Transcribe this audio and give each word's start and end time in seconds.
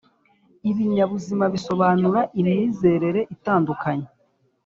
Ibinyabuzima 0.69 1.45
bisobanura 1.53 2.21
imyizerere 2.39 3.21
itandukanye. 3.35 4.07